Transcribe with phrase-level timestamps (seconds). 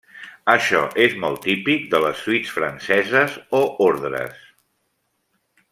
[0.53, 3.61] Això és molt típic de les suites franceses o
[3.91, 4.41] ordres.